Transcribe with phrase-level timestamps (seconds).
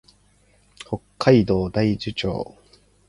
[0.83, 2.55] 北海道大樹町